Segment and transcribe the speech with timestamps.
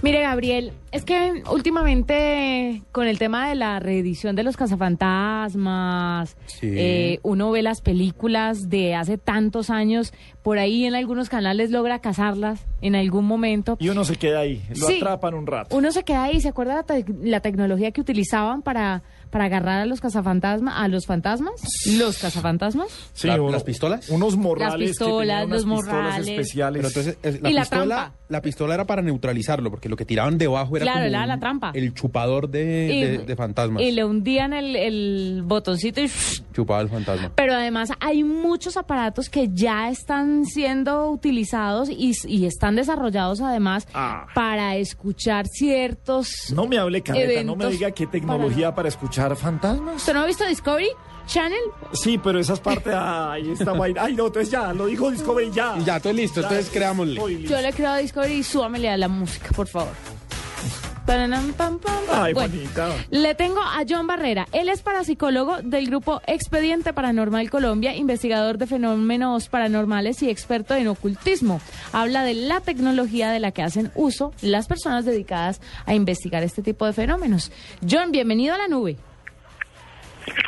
[0.00, 6.68] Mire, Gabriel, es que últimamente con el tema de la reedición de los cazafantasmas, Sí.
[6.70, 11.98] eh, uno ve las películas de hace tantos años, por ahí en algunos canales logra
[12.00, 13.76] cazarlas en algún momento.
[13.80, 14.96] Y uno se queda ahí, lo Sí.
[14.98, 15.76] atrapan un rato.
[15.76, 19.80] Uno se queda ahí, ¿se acuerda la, te- la tecnología que utilizaban para, para agarrar
[19.82, 21.52] a los cazafantasmas, a los fantasmas?
[21.98, 22.88] ¿Los cazafantasmas?
[23.12, 24.08] Sí, ¿La- uno- las pistolas?
[24.08, 24.90] Unos morrales.
[24.90, 26.28] pistolas, que tenían unas los pistolas morrales.
[26.28, 26.78] especiales.
[26.80, 28.14] Pero entonces es- la, Y la pistola, trampa.
[28.28, 31.28] la pistola era para neutralizarlo, porque lo que tiraban debajo era Claro, como era un-
[31.28, 31.70] la trampa.
[31.74, 33.82] el chupador de, Y- de- de fantasmas.
[33.82, 36.10] Y le hundían el, el botoncito y...
[36.58, 37.30] Chupaba el fantasma.
[37.36, 43.86] Pero además hay muchos aparatos que ya están siendo utilizados y, y están desarrollados además
[43.94, 44.26] Ah.
[44.34, 46.52] para escuchar ciertos...
[46.52, 49.96] No me hable, Carreta, no me diga qué tecnología para escuchar fantasmas.
[49.98, 50.88] ¿Usted no ha visto Discovery
[51.28, 51.60] Channel?
[51.92, 54.02] Sí, pero esas partes, ahí está vaina.
[54.02, 55.76] Ay, no, entonces ya, lo dijo Discovery ya.
[55.84, 57.20] Ya, entonces listo, entonces creámosle.
[57.36, 57.54] listo.
[57.54, 59.92] Yo le creo a Discovery y súbamele a la música, por favor.
[61.08, 62.22] Paranam, pam, pam, pam.
[62.22, 62.54] Ay, Bueno,
[63.10, 64.46] le tengo a John Barrera.
[64.52, 70.86] Él es parapsicólogo del grupo Expediente Paranormal Colombia, investigador de fenómenos paranormales y experto en
[70.86, 71.62] ocultismo.
[71.94, 76.60] Habla de la tecnología de la que hacen uso las personas dedicadas a investigar este
[76.60, 77.52] tipo de fenómenos.
[77.90, 78.98] John, bienvenido a la nube.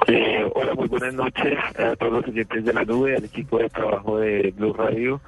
[0.08, 3.70] Eh, hola, muy buenas noches a todos los oyentes de la nube, al equipo de
[3.70, 5.22] trabajo de Blue Radio,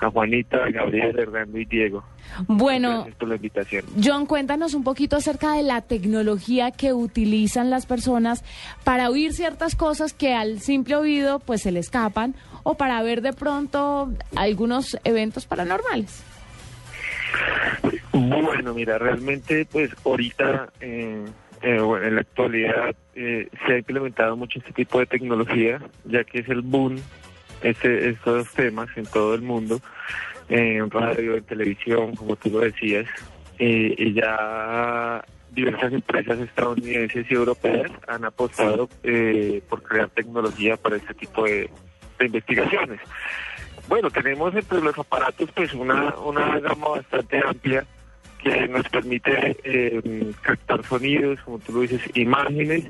[0.00, 2.04] a Juanita, a Gabriel, Hernando y Diego.
[2.46, 3.84] Bueno, Gracias por la invitación.
[4.02, 8.44] John, cuéntanos un poquito acerca de la tecnología que utilizan las personas
[8.84, 13.22] para oír ciertas cosas que al simple oído pues se le escapan o para ver
[13.22, 16.24] de pronto algunos eventos paranormales.
[18.12, 21.24] Bueno, mira, realmente, pues ahorita, eh,
[21.62, 26.24] eh, bueno, en la actualidad, eh, se ha implementado mucho este tipo de tecnología, ya
[26.24, 26.96] que es el boom,
[27.62, 29.80] este, estos temas en todo el mundo,
[30.48, 33.06] en radio, en televisión, como tú lo decías,
[33.58, 40.96] eh, y ya diversas empresas estadounidenses y europeas han apostado eh, por crear tecnología para
[40.96, 41.70] este tipo de,
[42.18, 43.00] de investigaciones.
[43.88, 47.84] Bueno, tenemos entre los aparatos pues una, una gama bastante amplia
[48.42, 52.86] que nos permite eh, captar sonidos, como tú lo dices, imágenes,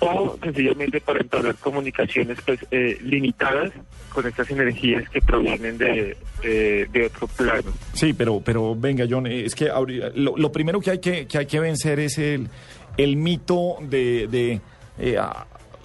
[0.00, 3.72] o sencillamente para entablar comunicaciones pues eh, limitadas
[4.12, 7.72] con estas energías que provienen de, de, otro plano.
[7.92, 9.70] Sí, pero, pero venga, John, eh, es que
[10.14, 12.48] lo, lo primero que hay que, que hay que vencer es el,
[12.96, 14.60] el mito de, de
[14.98, 15.18] eh,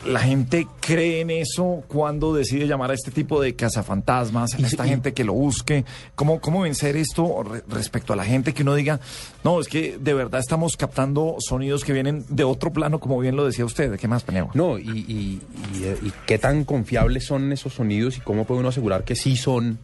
[0.05, 4.85] la gente cree en eso cuando decide llamar a este tipo de cazafantasmas, a esta
[4.85, 5.85] gente que lo busque.
[6.15, 8.99] ¿Cómo, cómo vencer esto re- respecto a la gente que uno diga,
[9.43, 13.35] no, es que de verdad estamos captando sonidos que vienen de otro plano, como bien
[13.35, 13.97] lo decía usted?
[13.99, 14.49] ¿Qué más, Peneo?
[14.55, 15.41] No, y, y-
[15.75, 19.35] y, y qué tan confiables son esos sonidos y cómo puede uno asegurar que sí
[19.37, 19.77] son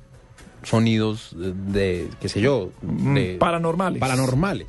[0.63, 3.99] sonidos de, de, qué sé yo, de, Mm, paranormales.
[3.99, 4.67] paranormales.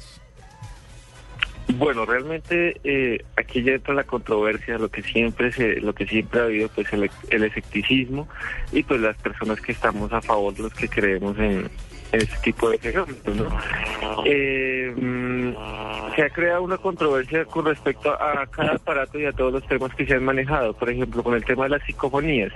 [1.74, 6.40] Bueno, realmente eh, aquí ya entra la controversia, lo que siempre se, lo que siempre
[6.40, 7.10] ha habido, pues el,
[7.44, 8.26] escepticismo
[8.72, 11.68] y pues las personas que estamos a favor, los que creemos en,
[12.12, 13.36] en este tipo de fenómenos.
[13.36, 14.22] ¿no?
[14.24, 19.52] Eh, mm, se ha creado una controversia con respecto a cada aparato y a todos
[19.52, 22.52] los temas que se han manejado, por ejemplo, con el tema de las psicofonías.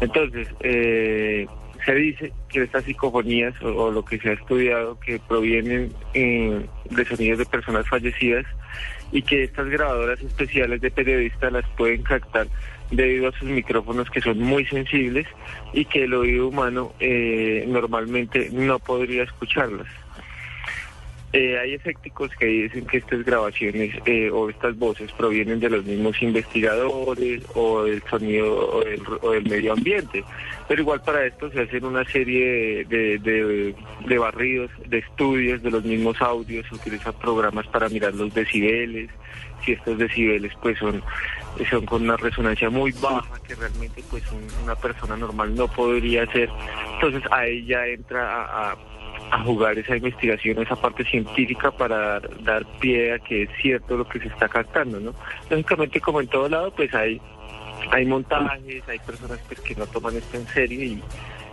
[0.00, 1.46] Entonces, eh,
[1.84, 7.04] se dice que estas psicofonías o, lo que se ha estudiado que provienen eh, de
[7.04, 8.46] sonidos de personas fallecidas
[9.12, 12.46] y que estas grabadoras especiales de periodistas las pueden captar
[12.90, 15.26] debido a sus micrófonos que son muy sensibles
[15.72, 19.86] y que el oído humano eh, normalmente no podría escucharlas.
[21.32, 25.84] Eh, hay escépticos que dicen que estas grabaciones eh, o estas voces provienen de los
[25.84, 30.24] mismos investigadores o del sonido o del, o del medio ambiente,
[30.66, 35.84] pero igual para esto se hacen una serie de, de- barridos, de estudios de los
[35.84, 39.08] mismos audios, se utilizan programas para mirar los decibeles,
[39.64, 41.00] si estos decibeles pues son,
[41.70, 46.24] son con una resonancia muy baja que realmente pues un- una persona normal no podría
[46.24, 46.48] hacer,
[46.94, 48.76] entonces ahí ya entra a
[49.30, 54.08] a jugar esa investigación, esa parte científica para dar, pie a que es cierto lo
[54.08, 55.14] que se está captando, ¿no?
[55.48, 57.20] Lógicamente, como en todo lado, pues hay
[57.92, 61.02] hay montajes, hay personas pues, que no toman esto en serio y,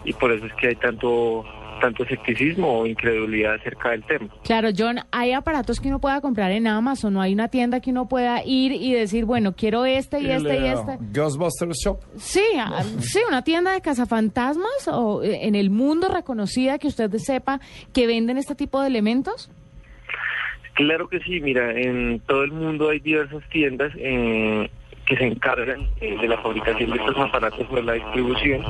[0.03, 1.45] y por eso es que hay tanto
[1.79, 4.27] tanto escepticismo o incredulidad acerca del tema.
[4.44, 7.91] Claro, John, hay aparatos que uno pueda comprar en Amazon, no hay una tienda que
[7.91, 10.97] uno pueda ir y decir, bueno, quiero este y este y eh, este.
[11.13, 12.00] Ghostbusters Shop.
[12.18, 17.12] Sí, ah, sí, una tienda de cazafantasmas o eh, en el mundo reconocida que usted
[17.18, 17.59] sepa
[17.94, 19.50] que venden este tipo de elementos.
[20.73, 24.69] Claro que sí, mira, en todo el mundo hay diversas tiendas eh,
[25.07, 28.62] que se encargan eh, de la fabricación de estos aparatos o de la distribución.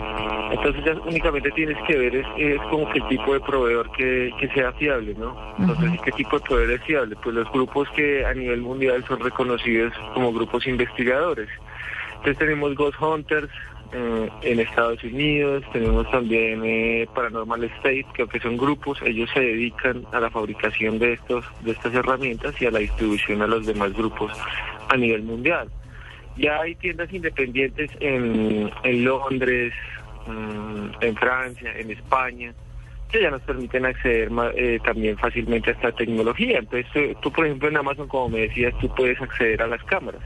[0.51, 4.31] Entonces ya únicamente tienes que ver es, es como que el tipo de proveedor que,
[4.39, 5.35] que sea fiable, ¿no?
[5.57, 7.15] Entonces, ¿y ¿qué tipo de proveedor es fiable?
[7.23, 11.49] Pues los grupos que a nivel mundial son reconocidos como grupos investigadores.
[12.17, 13.49] Entonces tenemos Ghost Hunters
[13.93, 19.39] eh, en Estados Unidos, tenemos también eh, Paranormal State, que que son grupos, ellos se
[19.39, 23.65] dedican a la fabricación de estos de estas herramientas y a la distribución a los
[23.65, 24.31] demás grupos
[24.89, 25.69] a nivel mundial.
[26.37, 29.73] Ya hay tiendas independientes en, en Londres,
[30.27, 32.53] mm, en Francia, en España,
[33.11, 36.59] que ya nos permiten acceder eh, también fácilmente a esta tecnología.
[36.59, 40.21] Entonces, tú, por ejemplo, en Amazon, como me decías, tú puedes acceder a las cámaras.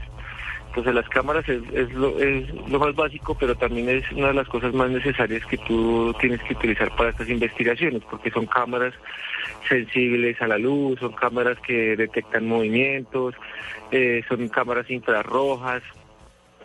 [0.68, 4.34] Entonces, las cámaras es, es, lo, es lo más básico, pero también es una de
[4.34, 8.94] las cosas más necesarias que tú tienes que utilizar para estas investigaciones, porque son cámaras
[9.68, 13.34] sensibles a la luz, son cámaras que detectan movimientos,
[13.90, 15.82] eh, son cámaras infrarrojas,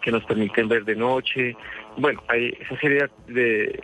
[0.07, 1.54] que nos permiten ver de noche.
[1.98, 3.77] Bueno, hay esa serie de,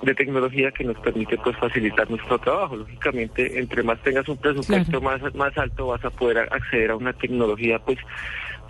[0.00, 2.76] de tecnología que nos permite pues facilitar nuestro trabajo.
[2.76, 7.12] Lógicamente, entre más tengas un presupuesto más, más alto, vas a poder acceder a una
[7.12, 7.98] tecnología pues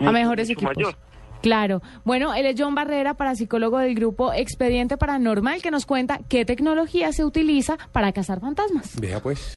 [0.01, 0.75] a mejores mucho equipos.
[0.75, 0.95] mayor.
[1.41, 1.81] Claro.
[2.03, 7.13] Bueno, él es John Barrera, parapsicólogo del grupo Expediente Paranormal, que nos cuenta qué tecnología
[7.13, 8.99] se utiliza para cazar fantasmas.
[8.99, 9.55] Vea pues.